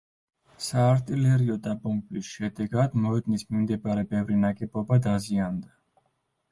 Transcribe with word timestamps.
საარტილერიო 0.67 1.57
დაბომბვის 1.67 2.31
შედეგად 2.39 2.99
მოედნის 3.05 3.47
მიმდებარე 3.53 4.09
ბევრი 4.17 4.43
ნაგებობა 4.49 5.01
დაზიანდა. 5.09 5.81